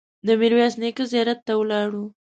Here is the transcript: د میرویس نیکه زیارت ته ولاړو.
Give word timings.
د 0.25 0.27
میرویس 0.39 0.73
نیکه 0.81 1.03
زیارت 1.11 1.39
ته 1.47 1.53
ولاړو. 1.59 2.05